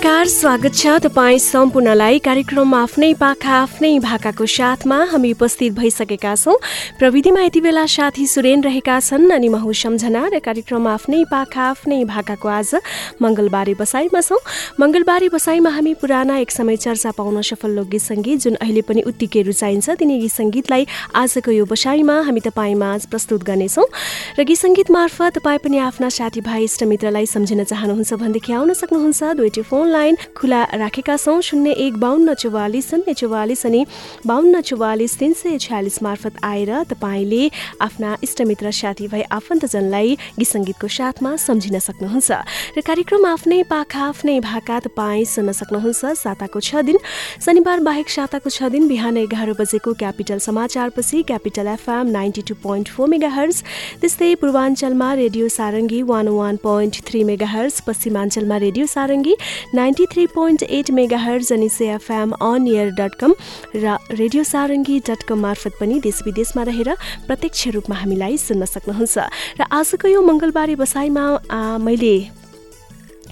[0.00, 6.56] नमस्कार स्वागत छ तपाईँ सम्पूर्णलाई कार्यक्रम आफ्नै पाखा आफ्नै भाकाको साथमा। हामी उपस्थित भइसकेका छौँ।
[6.98, 12.04] प्रविधिमा यति बेला साथी सुरेन रहेका छन् अनि महु सम्झना र कार्यक्रम आफ्नै पाखा आफ्नै
[12.04, 12.72] भाकाको आज
[13.20, 14.38] मङ्गलबारे बसाइमा छौँ।
[14.80, 19.42] मङ्गलबारे बसाइमा हामी पुराना एक समय चर्चा पाउन सफल लोकगीत सङ्गीत जुन अहिले पनि उत्तिकै
[19.52, 23.86] रुचाइन्छ तिनी गीत सङ्गीतलाई आजको यो बसाइमा हामी तपाईँमा आज प्रस्तुत गर्नेछौँ।
[24.40, 29.62] र गीत सङ्गीत मार्फत तपाईँ पनि आफ्ना साथीभाइ इष्टमित्रलाई सम्झिन चाहनुहुन्छ भनेदेखि आउन सक्नुहुन्छ। दुईटी
[29.68, 33.84] फोन लाइन खुला राखेका छौँ शून्य एक बाहन्न चौवालिस शून्य चौवालिस अनि
[34.26, 37.48] बाहन्न चौवालिस तिन सय छ्यालिस मार्फत आएर तपाईँले
[37.80, 42.30] आफ्ना इष्टमित्र साथीभाइ आफन्तजनलाई गीत सङ्गीतको साथमा सम्झिन सक्नुहुन्छ
[42.70, 46.98] र कार्यक्रम आफ्नै पाखा आफ्नै भाका तपाईँ सुन्न सक्नुहुन्छ साताको छ दिन
[47.40, 52.88] शनिबार बाहेक साताको छ दिन बिहान एघार बजेको capital समाचारपछि Capital FM ninety two point
[52.90, 53.62] four mega hertz
[54.00, 59.34] त्यस्तै पूर्वाञ्चलमा radio Sarangi one one point three mega hertz पश्चिमाञ्चलमा radio Sarangi
[59.80, 63.34] ninety three point eight mega hertz अनि CFM on air dot com
[63.74, 66.88] र रेडियो सारङ्गी dot कम मार्फत पनि देश विदेशमा रहेर
[67.26, 69.16] प्रत्यक्ष रूपमा हामीलाई सुन्न सक्नुहुन्छ।
[69.56, 71.24] र आजको यो मङ्गलबारे बसाइमा
[71.80, 72.14] मैले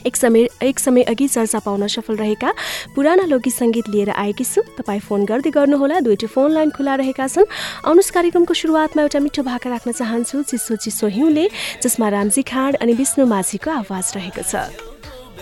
[0.07, 2.51] एक समय एक समय अघि चर्चा पाउन सफल रहेका
[2.95, 7.27] पुराना लोकगीत सङ्गीत लिएर आएकी छु। तपाईँ फोन गर्दै गर्नुहोला दुईवटा फोन लाइन खुला रहेका
[7.29, 7.45] छन्।
[7.85, 11.49] अनुस कार्यक्रमको सुरुवातमा एउटा मिठो भाका राख्न चाहन्छु चिसो चिसो हिउँले
[11.83, 14.98] जसमा रामजी खाँड अनि विष्णु माझीको आवाज रहेको छ।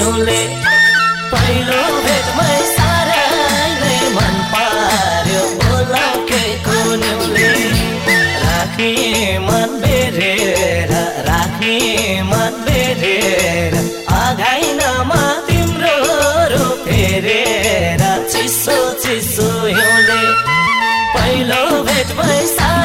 [0.00, 0.40] हिउँले
[1.30, 2.54] पहिलो भेटमै
[3.80, 7.50] नै मन पार्यो। बोलाउ के कुन्युले
[8.44, 8.92] राख्ने
[9.46, 10.92] मन बेरेर
[11.28, 11.76] राख्ने
[12.30, 13.74] मन बेरेर
[14.20, 15.96] आघाइनमा तिम्रो
[16.54, 18.02] रूप हेरेर
[18.32, 20.22] चिसो चिसो हिउँले।
[21.14, 22.79] पहिलो भेटमै साह्रै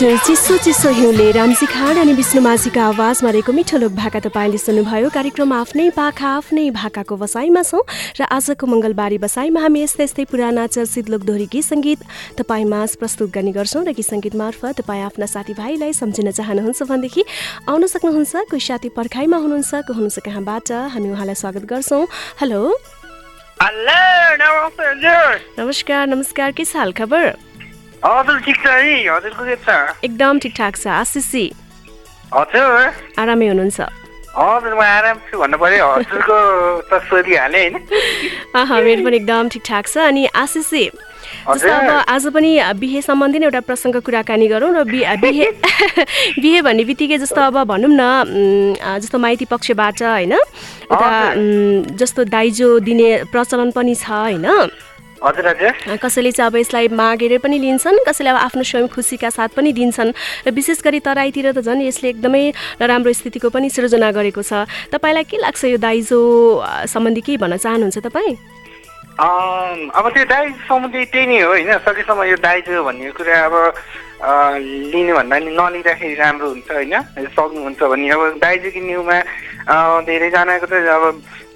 [0.00, 4.56] हजुर चिसो चिसो हिउँले रामजी खान अनि विष्णु माझीको आवाजमा रहेको मिठो लोक भाका तपाईँले
[4.56, 7.84] सुन्नुभयो। कार्यक्रम आफ्नै पाखा आफ्नै भाकाको बसाइमा छौँ
[8.16, 12.00] र आजको मङ्गलबारी बसाइमा हामी यस्तै यस्तै पुराना चर्चित लोकदोहोरी गीत सङ्गीत
[12.40, 17.22] तपाईँमा प्रस्तुत गर्ने गर्छौँ र गीत सङ्गीत मार्फत तपाईँ आफ्ना साथीभाइलाई सम्झिन चाहनुहुन्छ भनेदेखि
[17.68, 22.02] आउन सक्नुहुन्छ कोही साथी पर्खाइमा हुनुहुन्छ को हुनुहुन्छ कहाँबाट हामी उहाँलाई स्वागत गर्छौँ।
[22.40, 22.60] हेलो।
[25.60, 27.49] नमस्कार नमस्कार के छ हाल खबर
[28.04, 29.68] हजुर ठिक छ है हजुरको के छ?
[30.04, 30.38] एकदम
[30.88, 31.46] आशिषी
[32.32, 33.80] हजुर। आरामै हुनुहुन्छ?
[38.84, 40.84] मेरो पनि एकदम ठिकठाक छ। अनि आशिषी
[41.46, 42.50] जस्तो। अब आज पनि
[42.80, 45.16] बिहे सम्बन्धी नै एउटा प्रसङ्ग कुराकानी गरौँ र बिहे
[46.40, 48.02] बिहे भन्ने बित्तिकै जस्तो अब भनौँ न
[49.02, 51.10] जस्तो माइती पक्षबाट होइन उता
[52.00, 54.46] जस्तो दाइजो दिने प्रचलन पनि छ होइन।
[56.00, 60.12] कसैले चाहिँ अब यसलाई मागेर पनि लिन्छन् कसैले अब आफ्नो स्वयं खुसीका साथ पनि दिन्छन्।
[60.46, 62.42] र विशेष गरी तराईतिर त झन् यसले एकदमै
[62.80, 66.20] नराम्रो स्थितिको पनि सृजना गरेको छ। तपाईँलाई के लाग्छ यो दाइजो
[66.88, 68.36] सम्बन्धी के भन्न चाहनुहुन्छ तपाईँ?
[69.20, 71.70] अब त्यो दाइजो सम्बन्धी त्यही नै हो होइन?
[71.84, 73.54] सकेसम्म यो दाइजो भन्ने कुरा अब
[74.20, 74.32] अ,
[74.92, 76.94] लिनु भन्दा नि नलिँदाखेरि राम्रो हुन्छ होइन?
[77.36, 79.18] सक्नुहुन्छ भने। अब दाइजोको न्युमा
[79.68, 79.76] अ,
[80.08, 81.04] धेरैजनाको त अब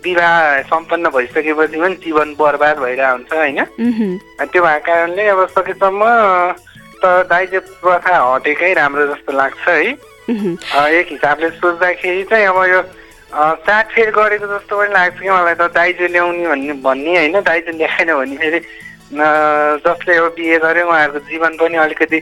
[0.05, 3.59] विवाह सम्पन्न भइसकेपछि पनि जीवन बर्बाद भइरहेको हुन्छ होइन।
[4.53, 6.03] त्यो भएको कारणले अब सकेसम्म
[7.03, 9.97] त दाइजो प्रथा हटेकै राम्रो जस्तो लाग्छ है?
[11.01, 12.81] एक हिसाबले सोच्दाखेरि चाहिँ अब यो
[13.35, 17.41] अ, साटफेर गरेको जस्तो पनि लाग्छ कि मलाई त दाइजो ल्याउने भन्ने भन्ने होइन?
[17.43, 18.61] दाइजो ल्याएन भने फेरि
[19.85, 22.19] जसले अब बिहे गर्यो उहाँहरूको जीवन पनि अलिकति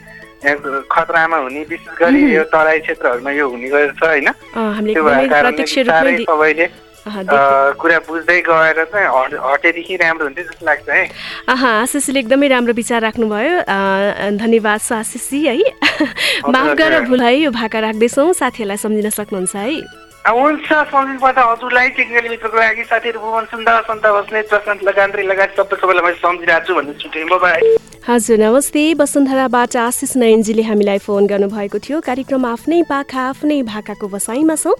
[0.93, 4.29] खतरामा हुने। विशेष गरी यो तराई क्षेत्रहरूमा यो हुने गरेको छ होइन
[4.95, 5.63] त्यो भएको कारणले
[6.27, 6.67] सबैले।
[7.07, 11.11] कुरा बुझ्दै गएर चाहिँ हट- हटेदेखि राम्रो हुन्थ्यो जस्तो लाग्छ है।
[11.51, 13.59] आशिषीले एकदमै राम्रो विचार राख्नुभयो।
[14.39, 15.57] धन्यवाद छ आशिषी है
[16.47, 21.89] माफ गर हजुर। भुल है यो भाका राख्दैछौँ। साथीहरूलाई सम्झिन सक्नुहुन्छ है। हुन्छ सम्झिनुपर्छ। हजुरलाई
[21.99, 26.67] टेक्निकल मित्रको लागि साथीहरू भुवन सुन्दा सन्ता बस्ने प्रशान्त लगान्द्री लगायत सबै सबैलाई मैले सम्झिरहेको
[26.67, 27.61] छु भन्ने छुट्टै। बाई
[28.03, 34.55] हजुर नमस्ते। वसुन्धराबाट आशिष नयनजीले हामीलाई फोन गर्नुभएको थियो। कार्यक्रम आफ्नै पाखा आफ्नै भाकाको बसाइमा
[34.59, 34.75] छौँ।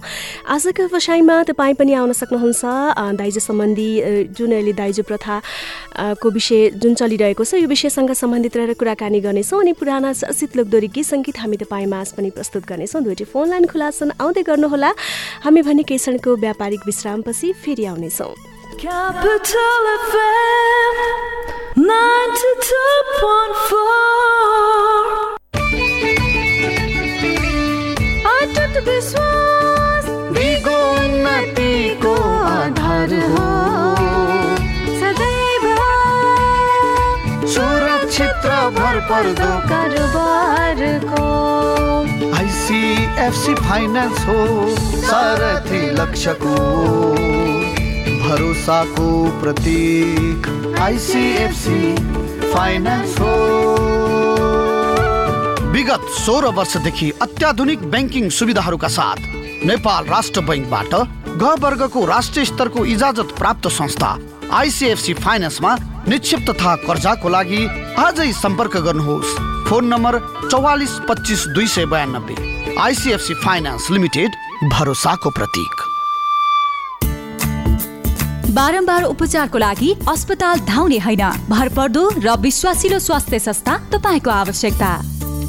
[0.51, 3.89] आजको बसाइमा तपाईँ पनि आउन सक्नुहुन्छ। दाइजो सम्बन्धी
[4.27, 9.19] जुन अहिले दाइजो प्रथा अ, को विषय जुन चलिरहेको छ यो विषयसँग सम्बन्धित रहेर कुराकानी
[9.23, 13.47] गर्नेछौँ अनि पुराना चर्चित लोकदोरी गीत सङ्गीत हामी तपाईँ माझ पनि प्रस्तुत गर्नेछौँ। दुईवटै फोन
[13.49, 14.91] लाइन खुला छन् आउँदै गर्नुहोला।
[15.47, 20.97] हामी भने केही व्यापारिक विश्रामपछि फेरि आउनेछौँ। Capital FM
[21.77, 21.87] 92.4
[28.31, 30.05] अटूट विश्वास
[30.67, 33.47] उन्नति को आधार हो।
[34.99, 35.65] सदैव
[37.47, 41.25] सुरक्षित क्षेत्र भर पर दो कारोबार को।
[42.35, 44.39] आईसीएफसी फाइनेंस हो,
[45.01, 46.55] सारथी लक्ष्य को।
[48.33, 49.07] भरोसाको
[49.41, 51.81] प्रतीक आइसिएफसी
[52.53, 53.33] फाइनेन्स हो।
[55.69, 59.21] विगत सोह्र वर्षदेखि अत्याधुनिक ब्याङ्किङ सुविधाहरूका साथ
[59.65, 60.95] नेपाल राष्ट्र बैङ्कबाट
[61.43, 64.11] ग वर्गको राष्ट्रिय स्तरको इजाजत प्राप्त संस्था
[64.53, 67.61] आइसिएफसी फाइनेन्समा निक्षेप तथा कर्जाको लागि
[67.99, 69.37] आजै सम्पर्क गर्नुहोस्।
[69.69, 74.31] फोन नम्बर चौवालिस पच्चिस दुई सय बयानब्बे। आइसिएफसी फाइनेन्स लिमिटेड
[74.73, 75.92] भरोसाको प्रतीक।
[78.53, 84.89] बारम्बार उपचारको लागि अस्पताल धाउने होइन। भरपर्दो र विश्वासिलो स्वास्थ्य संस्था तपाईँको आवश्यकता।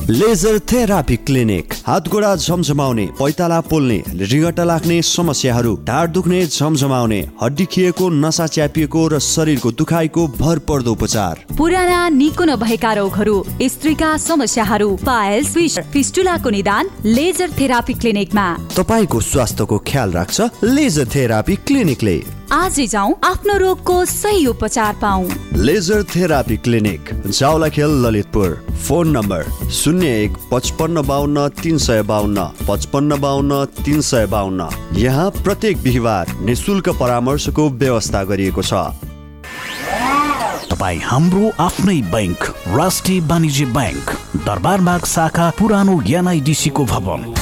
[0.09, 1.75] Laser therapy clinic.
[1.87, 9.07] हात गोडा झमझमाउने पैताला पोल्ने रिगटा लाग्ने समस्याहरू ढाड दुख्ने झमझमाउने हड्डी खिएको नसा च्यापिएको
[9.09, 16.91] र शरीरको दुखाइको भरपर्दो उपचार। पुराना निको नभएका रोगहरू स्त्रीका समस्याहरू पाइल्स फिस फिस्टुलाको निदान
[17.07, 18.47] लेजर थेरापी क्लिनिकमा।
[18.77, 22.17] तपाईँको स्वास्थ्यको ख्याल राख्छ लेजर थेरापी क्लिनिकले।
[22.55, 25.23] आजै जाउँ आफ्नो रोगको सही उपचार पाऊ
[25.59, 28.51] laser therapy clinic Jawalakhel Lalitpur.
[28.87, 29.43] Phone number
[29.75, 34.69] शून्य एक पचपन्न बाहन्न तिन सय बाहन्न पचपन्न बाहन्न तिन सय बाहन्न
[34.99, 38.73] यहाँ प्रत्येक बिहिबार निशुल्क परामर्शको व्यवस्था गरिएको छ।
[40.71, 42.45] तपाईँ हाम्रो आफ्नै बैंक
[42.77, 44.11] राष्ट्रिय वाणिज्य बैंक
[44.47, 47.33] दरबारबाग शाखा पुरानो एनआइडिसीको भवन।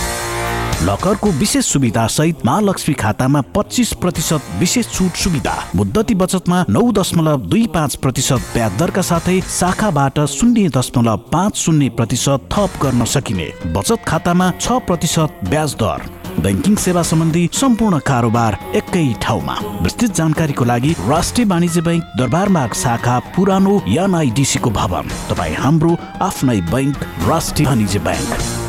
[0.82, 7.40] लकरको विशेष सुविधा सहित महालक्ष्मी खातामा पच्चिस प्रतिशत विशेष छुट सुविधा मुद्दती बचतमा नौ दशमलव
[7.50, 13.46] दुई पाँच प्रतिशत ब्याज दरका साथै शाखाबाट शून्य दशमलव पाँच शून्य प्रतिशत थप गर्न सकिने।
[13.74, 16.08] बचत खातामा छ प्रतिशत ब्याज दर।
[16.40, 23.18] ब्याङ्किङ सेवा सम्बन्धी सम्पूर्ण कारोबार एकै ठाउँमा। विस्तृत जानकारीको लागि राष्ट्रिय वाणिज्य बैङ्क दरबारमार्ग शाखा
[23.36, 25.96] पुरानो एनआइडिसीको भवन। तपाईँ हाम्रो
[26.28, 28.62] आफ्नै बैङ्क राष्ट्रिय वाणिज्य बैङ्क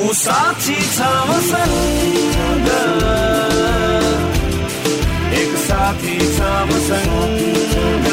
[0.00, 2.68] ऊ साक्षी छ मसँग
[5.40, 8.06] एक साथी छ मसँग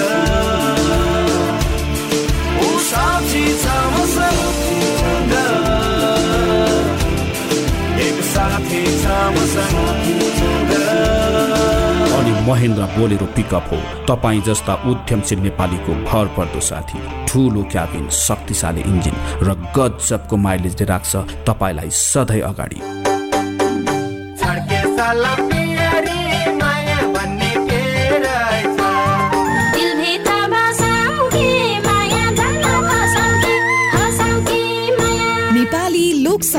[2.65, 2.79] ऊ
[3.94, 5.34] मसँग
[8.08, 8.84] एक साथी
[12.48, 13.77] महेन्द्र बोलेरो पिकअप हो।
[14.08, 21.13] तपाईँ जस्ता उद्यमशील नेपालीको भर पर्दो साथी ठुलो क्याबिन शक्तिशाली इन्जिन र गजबको माइलेजले राख्छ
[21.48, 22.80] तपाईँलाई सधैँ अगाडि।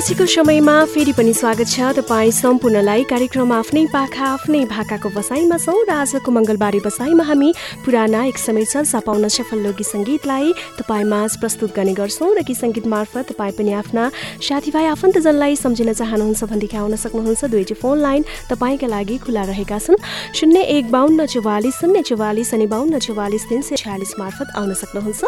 [0.00, 5.84] विश्रामपछिको समयमा फेरि पनि स्वागत छ। तपाईँ सम्पूर्णलाई कार्यक्रम आफ्नै पाखा आफ्नै भाकाको बसाइमा छौँ
[5.84, 7.50] र आजको मङ्गलबारे बसाइमा हामी
[7.84, 12.56] पुराना एक समय चल्सा पाउन सफल लोकगीत सङ्गीतलाई तपाईँ माझ प्रस्तुत गर्ने गर्छौँ र गीत
[12.56, 14.04] सङ्गीत मार्फत तपाईँ पनि आफ्ना
[14.40, 20.00] साथीभाइ आफन्तजनलाई सम्झिन चाहनुहुन्छ भनेदेखि आउन सक्नुहुन्छ। दुईटी फोन लाइन तपाईँका लागि खुला रहेका छन्।
[20.32, 25.20] शून्य एक बाहन्न चौवालिस शून्य चौवालिस अनि बाहन्न चौवालिस तिन सय छ्यालिस मार्फत आउन सक्नुहुन्छ।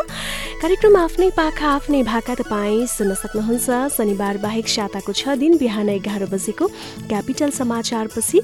[0.64, 3.68] कार्यक्रम आफ्नै पाखा आफ्नै भाका तपाईँ सुन्न सक्नुहुन्छ।
[4.00, 6.66] शनिबार बाहेक साताको छ दिन बिहान एघार बजेको
[7.08, 8.40] क्यापिटल समाचारपछि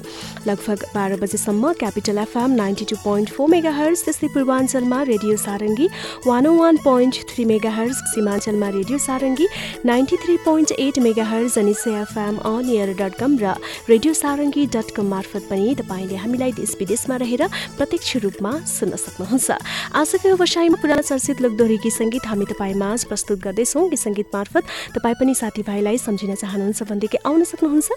[0.47, 5.87] लगभग बाह्र बजेसम्म Capital FM ninety two point four mega hertz त्यस्तै पूर्वाञ्चलमा radio Sarangi
[6.27, 9.47] one O one point three mega hertz सीमाञ्चलमा radio Sarangi
[9.85, 13.53] ninety three point eight mega hertz अनि CFM on air dot com र
[13.89, 17.47] radio सारङ्गी dot कम मार्फत पनि तपाईँले हामीलाई देश विदेशमा रहेर
[17.77, 19.51] प्रत्यक्ष रूपमा सुन्न सक्नुहुन्छ।
[19.95, 24.63] आजको व्यवसायमा पुरानो चर्चित लोकदोहोरी गीत सङ्गीत हामी तपाईँ माझ प्रस्तुत गर्दैछौँ। गीत सङ्गीत मार्फत
[24.95, 27.87] तपाईँ पनि साथीभाइलाई सम्झिन चाहनुहुन्छ भनेदेखि आउन सक्नुहुन्छ।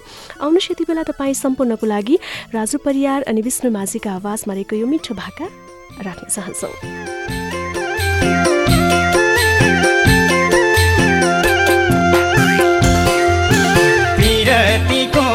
[0.44, 2.16] आउनुहोस् यति बेला तपाईँ सम्पूर्णको लागि
[2.52, 5.46] राजु परियार अनि विष्णु माझीका आवाजमा रहेको यो मिठो भाका
[6.04, 6.76] राख्न चाहन्छौँ।
[14.20, 15.26] विरतीको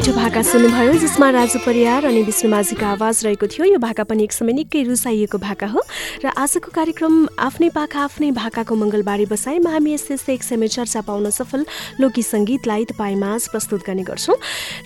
[0.00, 4.24] मिठो भाका सुन्नुभयो जसमा राजु परियार अनि विष्णु माझीको आवाज रहेको थियो। यो भाका पनि
[4.24, 5.80] एक समय निकै रुसाइएको भाका हो।
[6.24, 11.00] र आजको कार्यक्रम आफ्नै पाखा आफ्नै भाकाको मङ्गलबारे बसाइमा हामी यस्तै यस्तै एक समय चर्चा
[11.08, 11.64] पाउन सफल
[12.00, 14.36] लोकगीत सङ्गीतलाई तपाईँ माझ प्रस्तुत गर्ने गर्छौँ।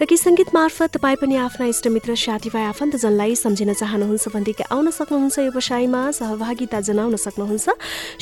[0.00, 5.38] र गीत सङ्गीत मार्फत तपाईँ पनि आफ्ना इष्टमित्र साथीभाइ आफन्तजनलाई सम्झिन चाहनुहुन्छ भनेदेखि आउन सक्नुहुन्छ
[5.38, 7.66] यो बसाइमा सहभागिता जनाउन सक्नुहुन्छ।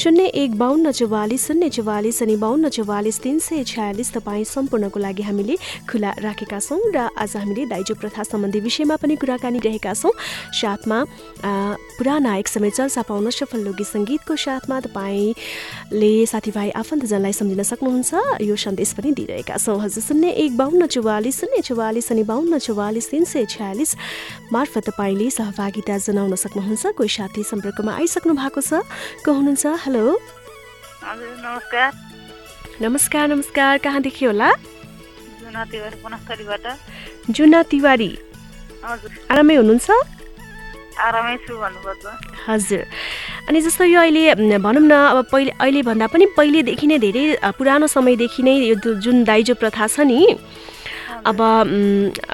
[0.03, 5.23] शून्य एक बाहन्न चौवालिस शून्य चौवालिस अनि बाहन्न चौवालिस तिन सय छयालिस तपाईँ सम्पूर्णको लागि
[5.23, 5.57] हामीले
[5.91, 10.13] खुला राखेका छौँ र आज हामीले दाइजो प्रथा सम्बन्धी विषयमा पनि कुराकानी रहेका छौँ।
[10.61, 10.99] साथमा
[11.99, 18.57] पुराना एक समय चर्चा पाउन सफल लोकगीत सङ्गीतको साथमा तपाईँले साथीभाइ आफन्तजनलाई सम्झिन सक्नुहुन्छ। यो
[18.59, 23.25] सन्देश पनि दिइरहेका छौँ। हजुर शून्य एक बाहन्न चौवालिस शून्य चौवालिस अनि बाहन्न चौवालिस तिन
[23.25, 23.91] सय छयालिस
[24.51, 28.83] मार्फत तपाईँले सहभागिता जनाउन सक्नुहुन्छ। कोही साथी सम्पर्कमा आइसक्नु भएको छ?
[29.23, 29.65] को हुनुहुन्छ?
[29.87, 30.19] हेलो।
[31.07, 31.91] नमस्कार।
[32.83, 34.51] नमस्कार नमस्कार। कहाँदेखि होला?
[37.31, 38.13] जुना तिवारी
[39.31, 39.91] आरामै हुनुहुन्छ?
[42.49, 42.85] हजुर।
[43.49, 47.25] अनि जस्तो यो अहिले भनौँ न अब पहिले अहिलेभन्दा पनि पहिलेदेखि नै धेरै
[47.59, 50.19] पुरानो समयदेखि नै यो जुन दाइजो प्रथा छ नि
[51.13, 51.39] अब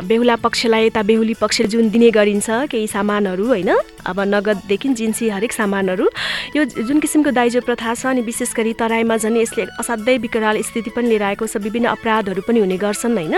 [0.09, 3.71] बेहुला पक्षलाई यता बेहुली पक्षले जुन दिने गरिन्छ केही सामानहरू होइन?
[4.07, 6.09] अब नगददेखि जिन्सी हरेक सामानहरू।
[6.57, 10.91] यो जुन किसिमको दाइजो प्रथा छ अनि विशेष गरी तराईमा झन् यसले असाध्यै विकराल स्थिति
[10.97, 13.37] पनि लिएर आएको छ विभिन्न अपराधहरू पनि हुने गर्छन् होइन?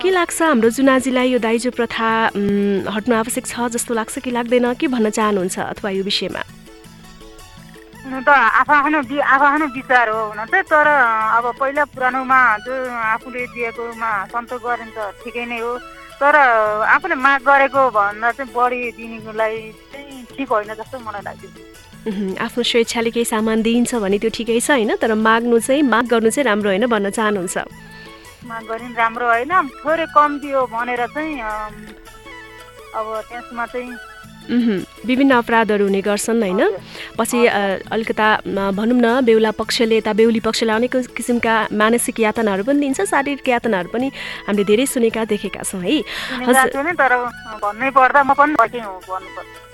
[0.00, 2.10] के लाग्छ हाम्रो जुनाजीलाई यो दाइजो प्रथा
[2.94, 4.74] हट्नु आवश्यक छ जस्तो लाग्छ कि लाग्दैन?
[4.80, 6.63] के भन्न चाहनुहुन्छ अथवा यो विषयमा?
[8.04, 10.86] हुनु त आफ्नो आफ्नो आफ्नो आफ्नो विचार हो हुन चाहिँ तर
[11.40, 12.74] अब पहिला पुरानोमा जो
[13.16, 15.72] आफूले दिएकोमा सन्तोष गर्ने त ठिकै नै हो।
[16.20, 16.36] तर
[16.94, 19.56] आफूले माग गरेको भन्दा चाहिँ बढी दिनेकोलाई
[19.92, 21.50] चाहिँ ठिक होइन जस्तो मलाई लाग्यो।
[22.44, 25.00] आफ्नो स्वेच्छाले केही सामान दिइन्छ भने त्यो ठिकै छ होइन?
[25.00, 27.56] तर माग्नु चाहिँ माग गर्नु चाहिँ राम्रो होइन भन्न चाहनुहुन्छ?
[28.44, 33.90] माग गरे पनि राम्रो होइन। थोरै कम दियो भनेर चाहिँ अब त्यसमा चाहिँ
[34.48, 36.62] विभिन्न अपराधहरू हुने गर्छन् होइन?
[37.18, 37.38] पछि
[37.88, 43.48] अलिकता भनौँ न बेहुला पक्षले यता बेहुली पक्षलाई अनेक किसिमका मानसिक यातनाहरू पनि दिन्छ शारीरिक
[43.48, 44.10] यातनाहरू पनि
[44.46, 46.00] हामीले धेरै सुनेका देखेका छौँ है?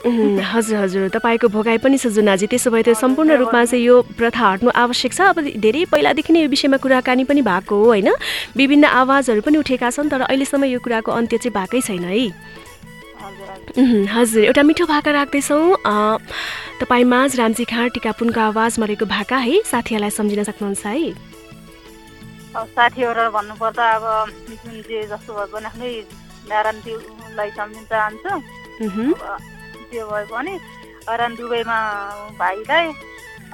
[0.01, 4.45] हजुर हजुर। तपाईँको भोगाइ पनि छ जुनाजी। त्यसो भए त्यो सम्पूर्ण रूपमा चाहिँ यो प्रथा
[4.51, 8.09] हट्नु आवश्यक छ। अब धेरै पहिलादेखि नै यो विषयमा कुराकानी पनि भएको हो होइन?
[8.57, 12.33] विभिन्न आवाजहरू पनि उठेका छन् तर अहिलेसम्म यो कुराको अन्त्य चाहिँ भएकै छैन है?
[13.21, 15.77] हजुर। एउटा मिठो भाका राख्दैछौँ।
[16.81, 19.55] तपाईँ माझ रामजी खाँड टिकापुनको आवाजमा रहेको भाका है?
[19.71, 21.13] साथीहरूलाई सम्झिन सक्नुहुन्छ है?
[22.57, 24.05] अब साथीहरू भन्नुपर्दा अब
[24.51, 25.91] जुन जे जस्तो भए पनि आफ्नै
[26.51, 28.33] नारायणज्यूलाई सम्झिन चाहन्छु।
[29.93, 30.55] जे भए पनि
[31.09, 31.79] अरान दुबईमा
[32.41, 32.87] भाइलाई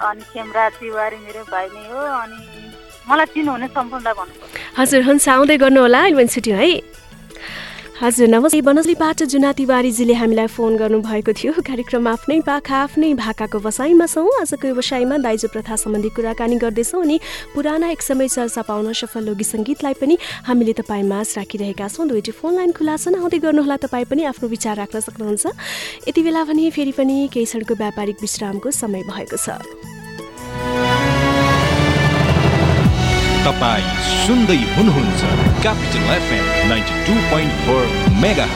[0.07, 2.39] अनि खेमराज तिवारी मेरो भाइ नै हो अनि
[3.09, 6.71] मलाई चिन्नुहुने सम्पूर्णलाई भन्नुपर्छ। हजुर हुन्छ। आउँदै गर्नुहोला छुट्यो है?
[7.97, 14.07] हजुर नमस्ते बनसलीबाट जुना तिवारीजीले हामीलाई फोन गर्नुभएको थियो। कार्यक्रम आफ्नै पाखा आफ्नै भाकाको बसाइमा
[14.07, 17.17] छौँ। आजको व्यवसायमा दाइजो प्रथा सम्बन्धी कुराकानी गर्दैछौँ अनि
[17.57, 22.37] पुराना एक समय चर्चा पाउन सफल लोकगीत सङ्गीतलाई पनि हामीले तपाईँ माझ राखिरहेका छौँ। दुईटी
[22.37, 25.45] फोन लाइन खुला छन् आउँदै गर्नुहोला तपाईँ पनि आफ्नो विचार राख्न सक्नुहुन्छ।
[26.05, 29.57] यति बेला भने फेरि पनि केही क्षणको व्यापारिक विश्रामको समय भएको छ।
[33.47, 33.91] तपाईँ
[34.27, 35.21] सुन्दै हुनुहुन्छ
[35.63, 37.83] Capital FM ninety two point four
[38.23, 38.47] mega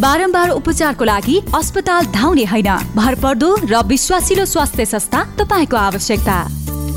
[0.00, 6.38] बारम्बार उपचारको लागि अस्पताल धाउने होइन। भरपर्दो र विश्वासिलो स्वास्थ्य संस्था तपाईँको आवश्यकता।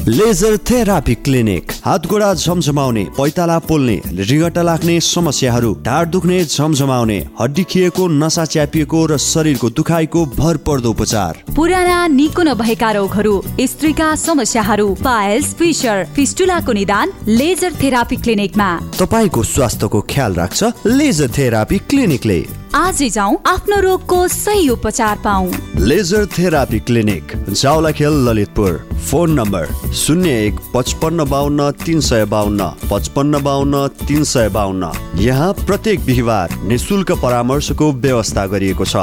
[0.08, 3.96] लेजर थेरापी क्लिनिक हात गोडा झमझमाउने पैताला पोल्ने
[4.30, 11.44] रिगटा लाग्ने समस्याहरू ढाड दुख्ने झमझमाउने हड्डी खिएको नसा च्यापिएको र शरीरको दुखाइको भरपर्दो उपचार।
[11.56, 20.02] पुराना निको नभएका रोगहरू स्त्रीका समस्याहरू पाइल्स फिसर फिस्टुलाको निदान लेजर थेरापी क्लिनिकमा तपाईँको स्वास्थ्यको
[20.10, 22.40] ख्याल राख्छ लेजर थेरापी क्लिनिकले
[22.76, 25.46] आजै जाउँ आफ्नो रोगको सही उपचार पाऊ
[25.82, 28.76] laser therapy clinic Jawalakhel Lalitpur.
[29.10, 35.52] Phone number शून्य एक पचपन्न बाहन्न तिन सय बाहन्न पचपन्न बाहन्न तिन सय बाहन्न यहाँ
[35.66, 38.96] प्रत्येक बिहिबार निशुल्क परामर्शको व्यवस्था गरिएको छ।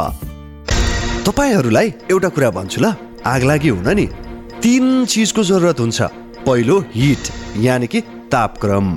[1.26, 2.94] तपाईँहरूलाई एउटा कुरा भन्छु ल
[3.26, 4.06] आगलागी हुन नि।
[4.62, 6.02] तिन चिजको जरुरत हुन्छ।
[6.46, 8.00] पहिलो हिट यानि कि
[8.30, 8.96] तापक्रम।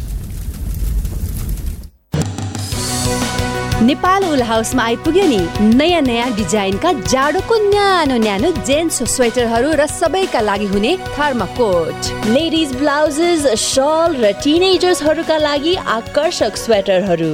[3.81, 5.37] Nepal उल हाउसमा आइपुग्यो नि।
[5.75, 13.47] नयाँ नयाँ डिजाइनका जाडोको न्यानो न्यानो जेन्ट्स स्वेटरहरू र सबैका लागि हुने थर्माकोट लेडिज ब्लाउजेस
[13.63, 17.31] सल र टिनेजर्सहरूका लागि आकर्षक स्वेटरहरू।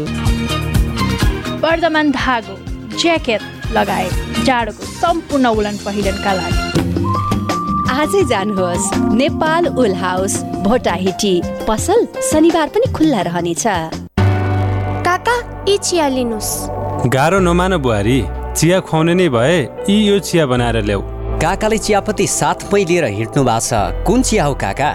[1.59, 2.55] वर्धमान धागो
[2.95, 3.41] ज्याकेट
[3.75, 6.63] लगायत जाडोको सम्पूर्ण उलन पहिरनका लागि।
[7.99, 11.35] आजै जानुहोस् नेपाल उल हाउस भोटाहिटी।
[11.67, 13.67] पसल शनिबार पनि खुल्ला रहनेछ।
[15.27, 18.19] काका यी चिया लिनुहोस् गाह्रो नमान बुहारी
[18.55, 19.57] चिया खुवाउने नै भए
[19.89, 21.01] यी यो चिया बनाएर ल्याऊ।
[21.43, 24.89] काकाले चियापत्ती साथमै लिएर हिँड्नु भएको छ। कुन चिया हो काका?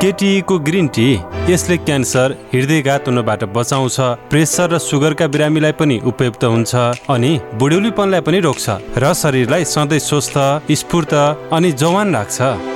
[0.00, 1.08] केटीको ग्रिन टी
[1.48, 3.96] यसले क्यान्सर हृदयघात हुनबाट बचाउँछ
[4.32, 6.74] प्रेसर र सुगरका बिरामीलाई पनि उपयुक्त हुन्छ
[7.14, 8.66] अनि बुढ्यौलीपनलाई पनि रोक्छ
[8.96, 10.36] र शरीरलाई सधैँ स्वस्थ
[10.80, 11.14] स्फूर्त
[11.52, 12.73] अनि जवान राख्छ।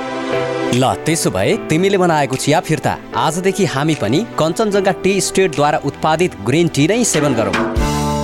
[0.71, 6.67] ल त्यसो भए तिमीले बनाएको चिया फिर्ता। आजदेखि हामी पनि कञ्चनजङ्घा टी स्टेटद्वारा उत्पादित ग्रिन
[6.67, 7.78] टी नै सेवन गरौँ।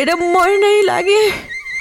[0.00, 1.22] दुखेर मर्नै लागे।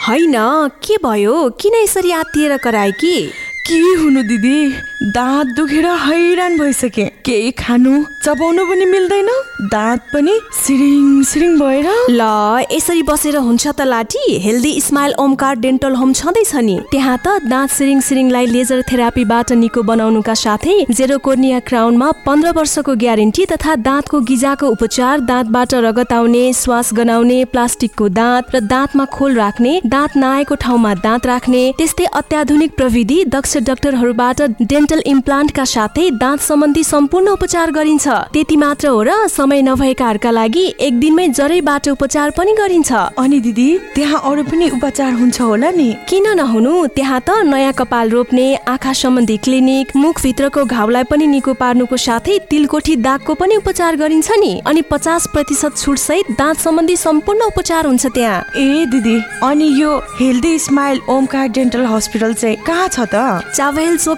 [0.08, 0.36] होइन
[0.84, 1.50] के भयो?
[1.50, 3.32] किन यसरी आत्तिएर कराए कि?
[3.68, 4.72] के हुनु दिदी?
[5.02, 9.28] दाँत दुखेर हैरान भइसके। केही खानु चबाउनु पनि मिल्दैन।
[9.72, 15.96] दाँत पनि सिरिङ सिरिङ भएर। ल यसरी बसेर हुन्छ त लाठी। Healthy smile Omkar dental
[15.96, 21.60] home छँदैछ नि। त्यहाँ त दाँत सिरिङ सिरिङलाई लेजर थेरापीबाट निको बनाउनुका साथै जेरो कोर्निया
[21.64, 28.56] क्राउनमा पन्ध्र वर्षको ग्यारेन्टी तथा दाँतको गिजाको उपचार दाँतबाट रगत आउने श्वास गनाउने प्लास्टिकको दाँत
[28.56, 34.42] र दाँतमा खोल राख्ने दाँत नआएको ठाउँमा दाँत राख्ने त्यस्तै अत्याधुनिक प्रविधि दक्ष डाक्टरहरूबाट
[34.90, 40.64] डेन्टल इम्प्लान्टका साथै दाँत सम्बन्धी सम्पूर्ण उपचार गरिन्छ। त्यति मात्र हो र समय नभएकाहरूका लागि
[40.82, 45.90] एक दिनमै जरैबाट उपचार पनि गरिन्छ। अनि दिदी त्यहाँ अरू पनि उपचार हुन्छ होला नि?
[46.10, 46.74] किन नहुनु?
[46.98, 52.96] त्यहाँ त नयाँ कपाल रोप्ने आँखा सम्बन्धी क्लिनिक मुखभित्रको घाउलाई पनि निको पार्नुको साथै तिलकोठी
[52.98, 58.06] दागको पनि उपचार गरिन्छ नि। अनि पचास प्रतिशत छुट सहित दाँत सम्बन्धी सम्पूर्ण उपचार हुन्छ
[58.10, 63.46] त्यहाँ। ए दिदी अनि यो healthy smile Omkar dental hospital चाहिँ कहाँ छ त?
[63.54, 64.18] चावहेल चोक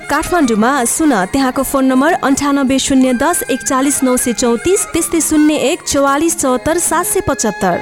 [0.62, 5.84] काठमाडौँमा सुन त्यहाँको फोन नम्बर अन्ठानब्बे शून्य दस एकचालिस नौ सय चौतिस त्यस्तै शून्य एक
[5.89, 7.82] चौवालिस चौहत्तर सात सय पचहत्तर।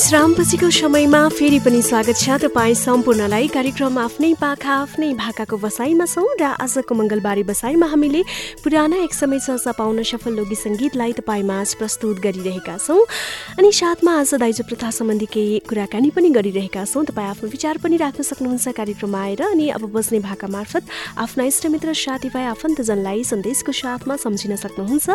[0.00, 6.24] विश्रामपछिको समयमा फेरि पनि स्वागत छ तपाईँ सम्पूर्णलाई। कार्यक्रम आफ्नै पाखा आफ्नै भाकाको बसाइमा छौँ
[6.40, 8.22] र आजको मङ्गलबारे बसाइमा हामीले
[8.64, 13.04] पुराना एक समय चर्चा पाउन सफल लोक सङ्गीतलाई तपाईँ माझ प्रस्तुत गरिरहेका छौँ।
[13.60, 17.96] अनि साथमा आज दाइजो प्रथा सम्बन्धी केही कुराकानी पनि गरिरहेका छौँ। तपाईँ आफ्नो विचार पनि
[18.00, 20.82] राख्न सक्नुहुन्छ कार्यक्रममा आएर। अनि अब बस्ने भाका मार्फत
[21.20, 25.06] आफ्ना इष्टमित्र साथीभाइ आफन्तजनलाई सन्देशको साथमा सम्झिन सक्नुहुन्छ।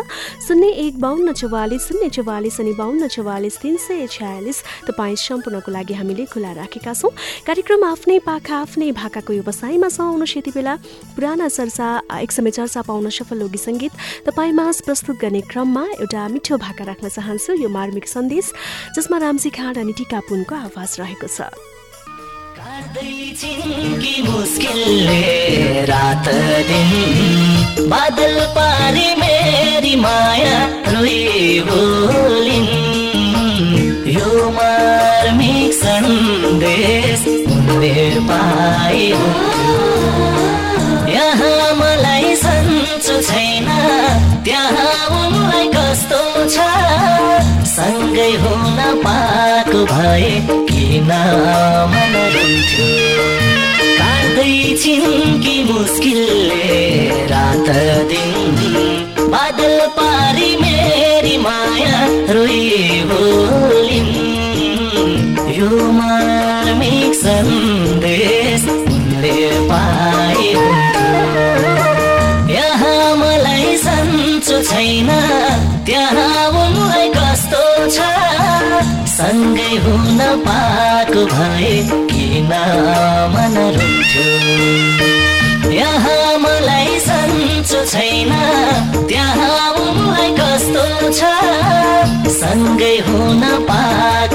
[0.46, 5.94] शून्य एक बाहन्न चौवालिस शून्य चौवालिस अनि बाहन्न चौवालिस तिन सय छयालिस तपाईँ सम्पूर्णको लागि
[5.94, 7.10] हामीले खुला राखेका छौँ।
[7.46, 10.74] कार्यक्रम आफ्नै पाखा आफ्नै भाकाको व्यवसायमा छौँ आउनुहोस् यति बेला
[11.16, 11.88] पुराना चर्चा
[12.20, 13.92] एक समय चर्चा पाउन सफल लोकी सङ्गीत
[14.26, 18.52] तपाईँ माझ प्रस्तुत गर्ने क्रममा एउटा मिठो भाका राख्न चाहन्छु यो मार्मिक सन्देश
[18.96, 21.40] जसमा रामजी खाँड अनि टिका पुनको आवाज रहेको छ।
[25.88, 26.26] रात
[26.68, 30.58] दिन बादल पारी मेरी माया
[30.88, 32.95] रोई बोलिन्।
[34.56, 39.06] मार्मिक सन्देश उनले पाए।
[41.14, 43.68] यहाँ मलाई सन्चो छैन
[44.44, 46.20] त्यहाँ उनलाई कस्तो
[46.54, 46.56] छ?
[47.76, 50.30] सँगै हुन पाएको भए
[50.68, 51.10] किन
[51.92, 53.26] मन रुन्थ्यो
[53.98, 56.70] काट्दैछिन् कि मुस्किलले
[57.32, 57.68] रात
[58.10, 58.56] दिन?
[59.30, 61.98] बादल पारी मेरी माया
[62.34, 64.25] रोई बोलिन्
[65.56, 69.36] यो मार्मिक सन्देश उनले
[69.68, 70.48] पाए।
[72.52, 75.08] यहाँ मलाई सन्चो छैन
[75.86, 77.98] त्यहाँ उनलाई कस्तो छ?
[79.16, 81.72] सँगै हुन पाएको भए
[82.12, 82.52] किन
[83.32, 84.28] मन रुन्थ्यो?
[85.72, 88.32] यहाँ मलाई सन्चो छैन
[89.08, 90.84] त्यहाँ उनलाई कस्तो
[91.18, 91.32] छ?
[92.40, 93.42] सँगै हुन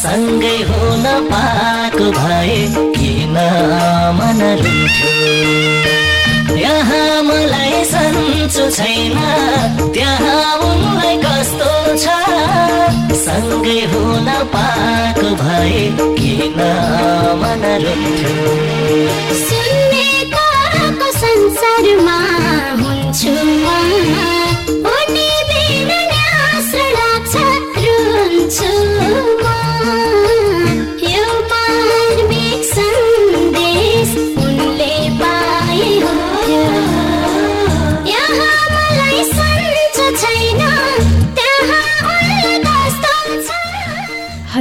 [0.00, 2.56] सँगै हुन पाएको भए
[2.96, 3.36] किन
[4.18, 9.18] मन रुन्थ्यो यहाँ मलाई सन्चो छैन
[9.94, 11.70] त्यहाँ उनलाई कस्तो
[12.02, 12.16] छ?
[13.24, 15.84] सँगै हुन पाएको भए
[16.18, 16.60] किन
[17.42, 17.64] मन
[19.44, 20.46] सुन्नेको
[21.20, 22.18] संसारमा
[22.82, 24.39] हुन्छु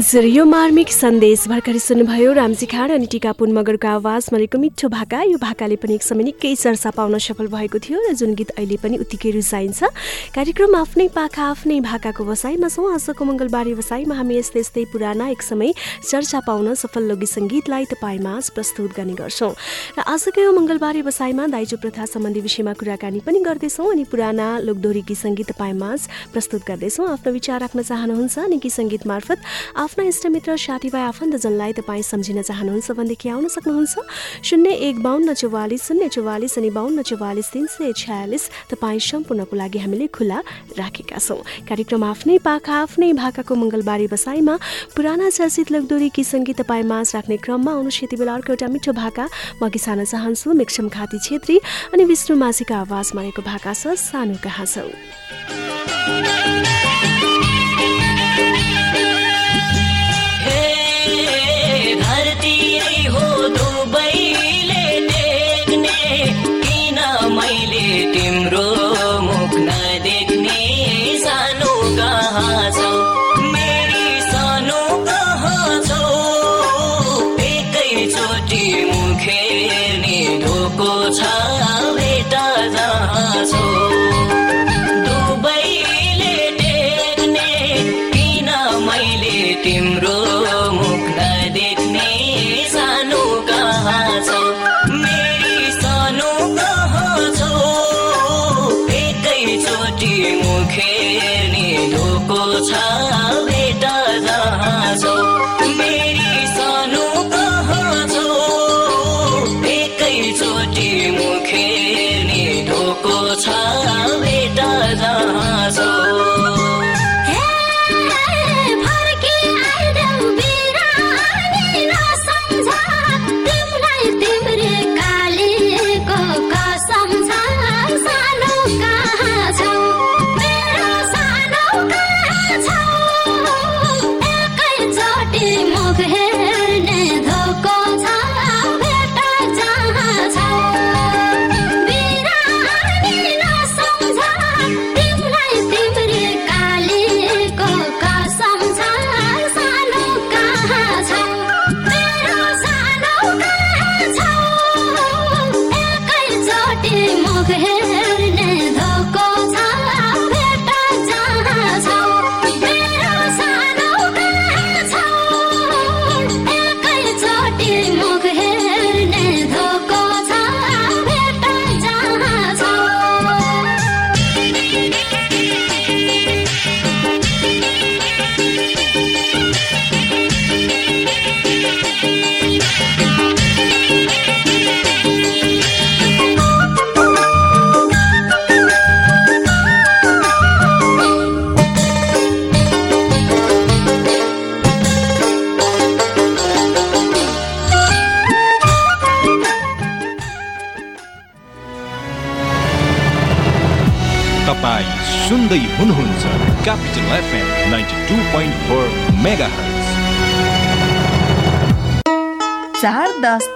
[0.09, 5.21] हजुर यो मार्मिक सन्देश भर्खरै सुन्नुभयो। रामजी खाड अनि टिकापुन मगरको आवाज मरेको मिठो भाका।
[5.29, 8.77] यो भाकाले पनि एक समय निकै चर्चा पाउन सफल भएको थियो र जुन गीत अहिले
[8.81, 9.85] पनि उत्तिकै रुचाइन्छ।
[10.33, 15.41] कार्यक्रम आफ्नै पाखा आफ्नै भाकाको वसाइमा छौँ। आजको मङ्गलबारे वसाइमा हामी यस्तै यस्तै पुराना एक
[15.45, 15.69] समय
[16.09, 19.53] चर्चा पाउन सफल लोकगीत सङ्गीतलाई तपाईँमा प्रस्तुत गर्ने गर्छौँ।
[19.93, 25.05] र आजको यो मङ्गलबारे वसाइमा दाइजो प्रथा सम्बन्धी विषयमा कुराकानी पनि गर्दैछौँ अनि पुराना लोकदोरी
[25.05, 25.89] गीत सङ्गीत तपाईँमा
[26.33, 29.37] प्रस्तुत गर्दैछौँ। आफ्नो विचार राख्न चाहनुहुन्छ अनि गीत सङ्गीत मार्फत
[29.77, 33.95] आफ्ना इष्टमित्र साथीभाइ आफन्तजनलाई तपाईँ सम्झिन चाहनुहुन्छ भनेदेखि आउन सक्नुहुन्छ।
[34.43, 39.79] शून्य एक बाहन्न चौवालिस शून्य चौवालिस अनि बाहन्न चौवालिस तिन सय छयालिस तपाईँ सम्पूर्णको लागि
[39.79, 40.39] हामीले खुला
[40.77, 44.55] राखेका छौँ। कार्यक्रम आफ्नै पाखा आफ्नै भाकाको मङ्गलबारे बसाइमा
[44.95, 48.91] पुराना चर्चित लोकदोरी गीत सङ्गीत तपाईँ माझ राख्ने क्रममा आउनुहोस् यति बेला अर्को एउटा मिठो
[48.93, 49.25] भाका।
[49.61, 51.57] म घिसान चाहन्छु मेक्सम खाती छेत्री
[51.93, 54.87] अनि विष्णु माझीको आवाज मारेको भाका छ सानो कहाँ छौ?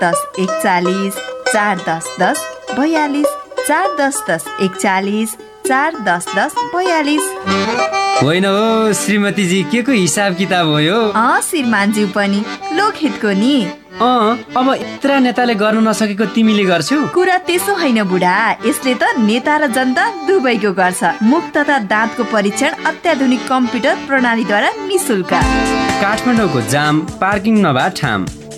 [0.04, 1.14] दस एकचालिस
[1.54, 2.46] चार दस दस
[2.78, 3.28] बयालिस
[3.68, 5.36] चार दस दस एकचालिस
[5.68, 7.30] चार दस दस बयालिस।
[8.24, 10.98] होइन हो श्रीमतीजी के को हिसाब किताब हो यो?
[11.12, 12.44] अँ श्रीमानज्यू पनि
[12.74, 13.56] लोकहितको नि।
[14.02, 17.00] अँ अब यत्र नेताले गर्न नसकेको तिमीले गर्छौ?
[17.16, 18.36] कुरा त्यसो होइन बुढा
[18.68, 25.34] यसले त नेता र जनता दुवैको गर्छ। मुख तथा दाँतको परीक्षण अत्याधुनिक कम्प्युटर प्रणालीद्वारा निशुल्क
[26.04, 28.26] काठमाडौँको जाम पार्किङ नभए ठाम।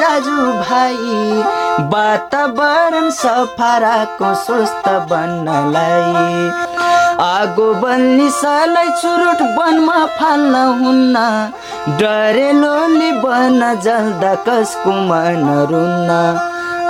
[0.00, 0.96] दाजुभाइ
[1.92, 6.50] वातावरण सफा राखौँ स्वस्थ बन्नलाई।
[7.20, 11.16] आगो बल्निसालाई चुरुट वनमा फाल्न हुन्न।
[12.00, 16.10] डरेलोले बन जल्दा कसको मन रुन्न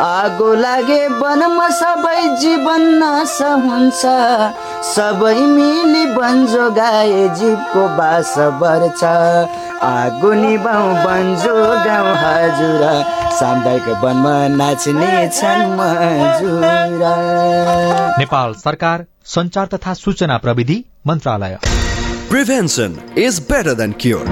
[0.02, 4.02] आगो लागे वनमा सबै जीवन नाश हुन्छ।
[4.86, 9.02] सबै मिली वन जोगाए जीवको बास बढ्छ।
[9.84, 12.82] आगो निभाउ वन जोगाउ हजुर
[13.38, 15.64] सामुदायिक वनमा नाच्ने छन्
[18.18, 21.58] नेपाल सरकार संचार तथा सूचना प्रविधि मन्त्रालय।
[22.30, 24.24] Prevention is better than cure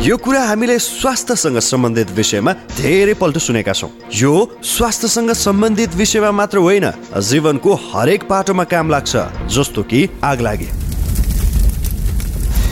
[0.00, 4.32] यो कुरा हामीले स्वास्थ्यसँग सम्बन्धित विषयमा धेरै पल्ट सुनेका छौँ। यो
[4.64, 6.90] स्वास्थ्यसँग सम्बन्धित विषयमा मात्र होइन
[7.20, 9.16] जीवनको हरेक पाटोमा काम लाग्छ
[9.52, 10.79] जस्तो कि आग लागे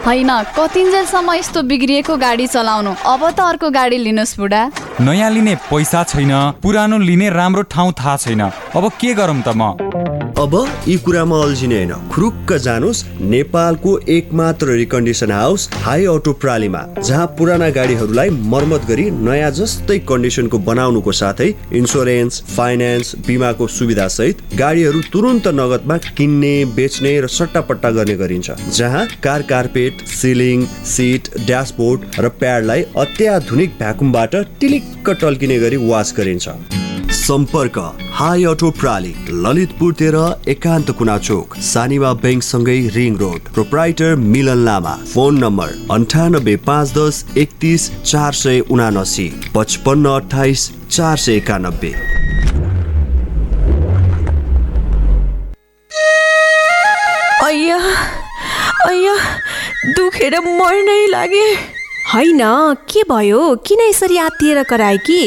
[0.00, 2.92] होइन कतिन्जेलसम्म यस्तो बिग्रिएको गाडी चलाउनु?
[3.04, 4.62] अब त अर्को गाडी लिनुहोस् बुढा।
[5.00, 6.32] नयाँ लिने पैसा छैन
[6.62, 9.76] पुरानो लिने राम्रो ठाउँ थाहा छैन। अब के गरौँ त म?
[10.40, 10.54] अब
[10.88, 17.68] यी कुरामा अल्झिने होइन। खुरुक्क जानुहोस् नेपालको एकमात्र रिकन्डिसन हाउस हाई अटो प्रालीमा जहाँ पुराना
[17.70, 21.50] गाडीहरूलाई मर्मत गरी नयाँ जस्तै कन्डिसनको बनाउनुको साथै
[21.82, 29.06] इन्सुरेन्स फाइनेन्स बिमाको सुविधा सहित गाडीहरू तुरुन्त नगदमा किन्ने बेच्ने र सट्टापट्टा गर्ने गरिन्छ जहाँ
[29.22, 36.79] car carpet ceiling seat dashboard र प्याडलाई अत्याधुनिक भ्याकुमबाट टिलिक्क टल्किने गरी वास गरिन्छ।
[37.12, 37.78] सम्पर्क।
[38.12, 44.94] हाई अटो प्राली ललितपुर तेह्र एकान्त कुना चोक Sanima ब्याङ्कसँगै ring road proprietor Milan Lama.
[45.14, 51.94] Phone number अन्ठानब्बे पाँच दस एकतिस चार सय उनासी पचपन्न अठाइस चार सय एकानब्बे।
[59.94, 61.46] दुखेर मर्नै लागे।
[62.14, 62.40] होइन
[62.90, 63.40] के भयो?
[63.66, 65.22] किन यसरी आत्तिएर कराए कि?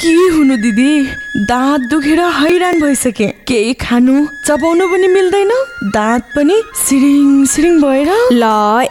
[0.00, 0.92] के हुनु दिदी?
[1.36, 5.50] दाँत दुखेर हैरान भइसके। केही खानु चबाउनु पनि मिल्दैन।
[5.94, 8.44] दाँत पनि सिरिङ सिरिङ भएर। ल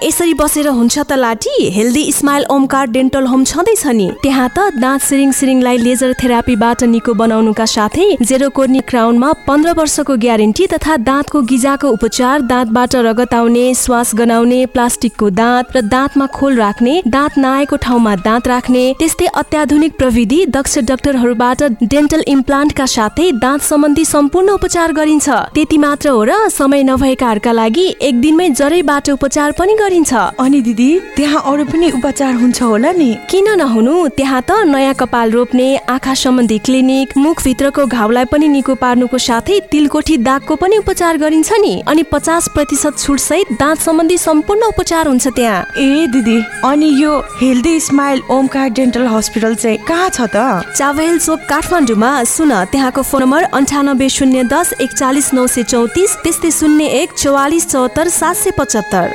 [0.03, 5.01] यसरी बसेर हुन्छ त लाठी। Healthy smile Omkar dental home छँदैछ नि। त्यहाँ त दाँत
[5.01, 11.41] सिरिङ सिरिङलाई लेजर थेरापीबाट निको बनाउनुका साथै जेरो कोर्नी क्राउनमा पन्ध्र वर्षको ग्यारेन्टी तथा दाँतको
[11.41, 17.75] गिजाको उपचार दाँतबाट रगत आउने श्वास गनाउने प्लास्टिकको दाँत र दाँतमा खोल राख्ने दाँत नआएको
[17.81, 24.91] ठाउँमा दाँत राख्ने त्यस्तै अत्याधुनिक प्रविधि दक्ष डाक्टरहरूबाट डेन्टल इम्प्लान्टका साथै दाँत सम्बन्धी सम्पूर्ण उपचार
[24.93, 30.61] गरिन्छ। त्यति मात्र हो र समय नभएकाहरूका लागि एक दिनमै जरैबाट उपचार पनि गरिन्छ। अनि
[30.61, 33.09] दिदी त्यहाँ अरू पनि उपचार हुन्छ होला नि?
[33.29, 33.95] किन नहुनु?
[34.17, 40.17] त्यहाँ त नयाँ कपाल रोप्ने आँखा सम्बन्धी क्लिनिक मुखभित्रको घाउलाई पनि निको पार्नुको साथै तिलकोठी
[40.21, 45.27] दागको पनि उपचार गरिन्छ नि। अनि पचास प्रतिशत छुट सहित दाँत सम्बन्धी सम्पूर्ण उपचार हुन्छ
[45.27, 46.37] त्यहाँ। ए दिदी
[46.69, 50.37] अनि यो healthy smile Omkar dental hospital चाहिँ कहाँ छ त?
[50.77, 56.51] चावहिल चोक काठमाडौँमा सुन त्यहाँको फोन नम्बर अन्ठानब्बे शून्य दस एकचालिस नौ सय चौतिस त्यस्तै
[56.51, 59.05] शून्य एक चौवालिस चौहत्तर सात सय पचहत्तर।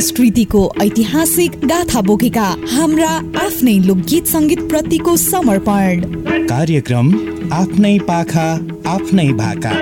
[0.00, 3.08] संस्कृतिको ऐतिहासिक गाथा बोकेका हाम्रा
[3.40, 6.00] आफ्नै लोकगीत सङ्गीत प्रतिको समर्पण।
[6.48, 7.06] कार्यक्रम
[7.52, 8.46] आफ्नै पाखा
[8.92, 9.72] आफ्नै भाका।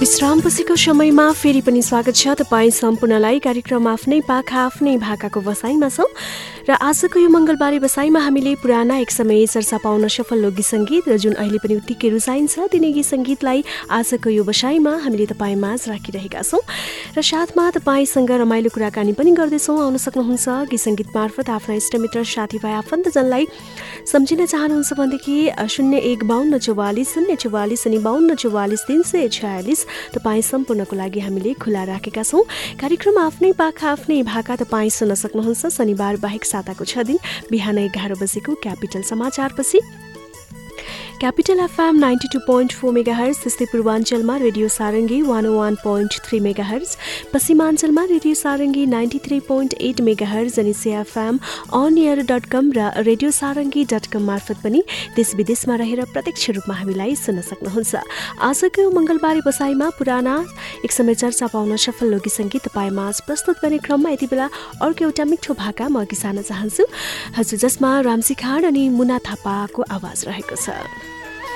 [0.00, 6.10] विश्रामपछिको समयमा फेरि पनि स्वागत छ। तपाईँ सम्पूर्णलाई कार्यक्रम आफ्नै पाखा आफ्नै भाकाको बसाइमा छौँ।
[6.64, 11.16] र आजको यो मङ्गलबारे बसाइमा हामीले पुराना एक समय चर्चा पाउन सफल लोकगीत सङ्गीत र
[11.20, 13.60] जुन अहिले पनि उत्तिकै रुचाइन्छ तिनै गीत सङ्गीतलाई
[13.92, 16.64] आजको यो बसाइमा हामीले तपाईँ माझ राखिरहेका छौँ।
[17.12, 22.72] र साथमा तपाईँसँग रमाइलो कुराकानी पनि गर्दैछौँ आउन सक्नुहुन्छ। गीत सङ्गीत मार्फत आफ्ना इष्टमित्र साथीभाइ
[22.80, 23.44] आफन्तजनलाई
[24.08, 25.36] सम्झिन चाहनुहुन्छ भनेदेखि
[25.68, 29.84] शून्य एक बाहन्न चौवालिस शून्य चौवालिस अनि बाहन्न चौवालिस तिन सय छयालिस
[30.16, 32.42] तपाईँ सम्पूर्णको लागि हामीले खुला राखेका छौँ।
[32.80, 37.18] कार्यक्रम आफ्नै पाखा आफ्नै भाका तपाईँ सुन्न सक्नुहुन्छ। शनिबार बाहेक साताको छ दिन
[37.50, 39.80] बिहान एघार बजेको capital समाचारपछि
[41.20, 46.14] Capital FM ninety two point four mega hertz त्यस्तै पूर्वाञ्चलमा radio Sarangi one one point
[46.24, 46.96] three mega hertz
[47.32, 51.38] पश्चिमाञ्चलमा radio Sarangi ninety three point eight mega hertz अनि CFM
[51.80, 54.82] on air dot com र रेडियो सारङ्गी dot कम मार्फत पनि
[55.16, 57.94] देश विदेशमा रहेर प्रत्यक्ष रूपमा हामीलाई सुन्न सक्नुहुन्छ।
[58.50, 60.36] आजको मङ्गलबारे बसाइमा पुराना
[60.84, 64.50] एक समय चर्चा पाउन सफल लोकी सङ्गीत तपाईँ माझ प्रस्तुत गर्ने क्रममा यति बेला
[64.82, 66.84] अर्को एउटा मिठो भाका म अघि सार्न चाहन्छु।
[67.38, 71.13] हजुर जसमा रामसी खाड अनि मुना थापाको आवाज रहेको छ।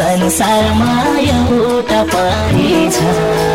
[0.00, 3.49] संसारमा एउटा परी छ।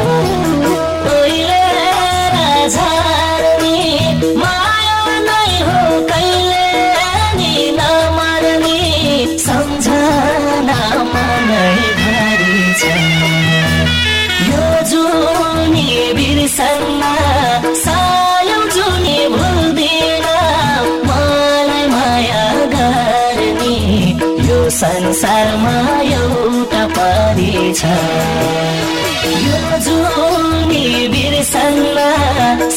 [29.45, 31.97] यो जुनी बिर्सन्न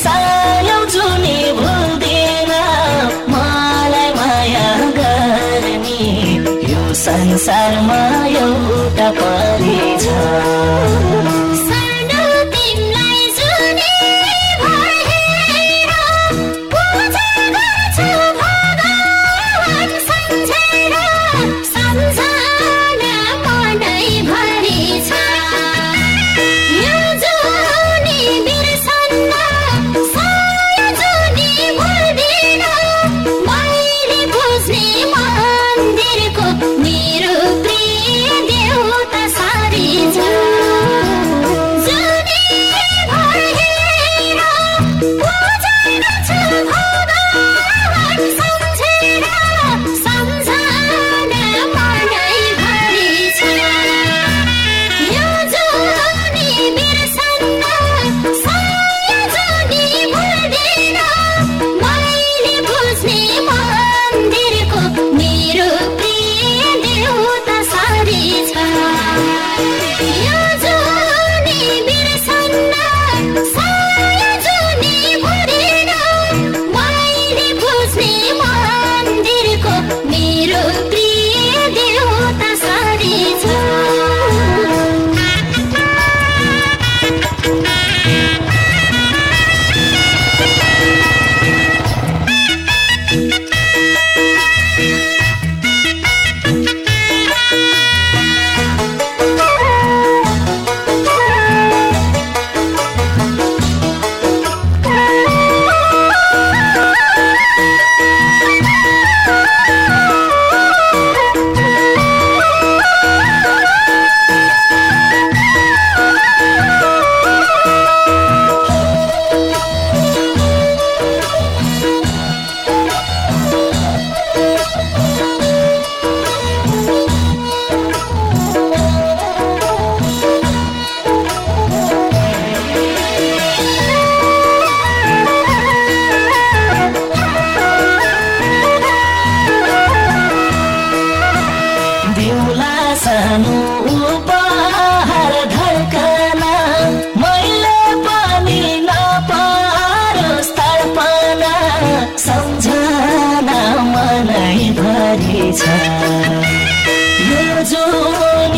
[0.03, 2.53] सायो जुनी भुल्दिन।
[3.33, 4.69] मलाई माया
[4.99, 6.03] गर्ने
[6.73, 8.01] यो संसारमा
[8.43, 11.78] एउटा परी छ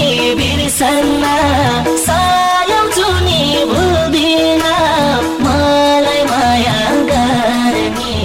[0.00, 1.24] जुनी बिर्सन्न।
[2.04, 4.62] सायो जुनी भुल्दिन
[5.44, 6.80] मलाई माया
[7.10, 8.16] गर्ने।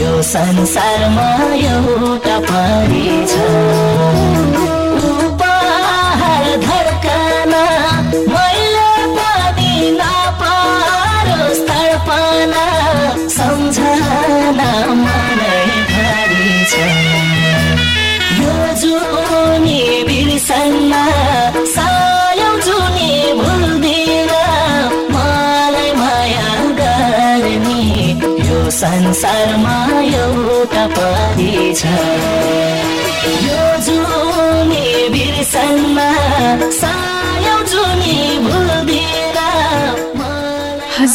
[0.00, 1.28] यो संसारमा
[1.72, 3.85] एउटा परी छ।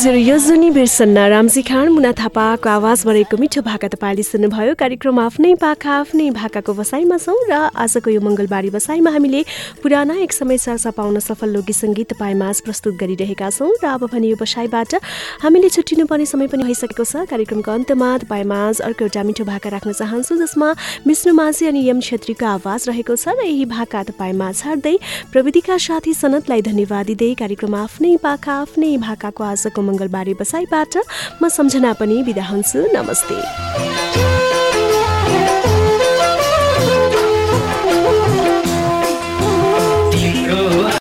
[0.01, 0.69] हजुर यो जुनी
[1.29, 6.73] रामजी खान मुना थापाको आवाज बढेको मिठो भाका तपाईँले सुन्नुभयो। कार्यक्रम आफ्नै पाखा आफ्नै भाकाको
[6.73, 9.41] बसाइमा छौँ र आजको यो मङ्गलबारी बसाइमा हामीले
[9.77, 14.33] पुराना एक समय चर्चा पाउन सफल लोकगीत सङ्गीत तपाईँमाझ प्रस्तुत गरिरहेका छौँ र अब भने
[14.33, 14.95] यो बसाइबाट
[15.45, 20.33] हामीले छुट्टिनुपर्ने समय पनि भइसकेको छ। कार्यक्रमको अन्तमा तपाईँमाझ अर्को एउटा मिठो भाका राख्न चाहन्छु
[20.41, 20.69] जसमा
[21.05, 24.97] विष्णु माझी अनि यम छेत्रीको आवाज रहेको छ र यही भाका तपाईँमा छाड्दै
[25.29, 30.93] प्रविधिका साथी सनतलाई धन्यवाद दिँदै कार्यक्रम आफ्नै पाखा आफ्नै भाकाको आजको मङ्गलबारे बसाइबाट
[31.41, 34.70] म सम्झना पनि बिदा हुन्छु। नमस्ते।